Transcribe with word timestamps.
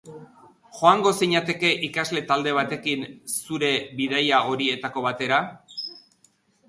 Joango 0.77 1.11
zinateke 1.25 1.69
ikasle 1.87 2.23
talde 2.33 2.53
batekin 2.59 3.05
zure 3.35 3.71
bidaia 4.01 4.41
horietako 4.55 5.05
batera? 5.09 5.43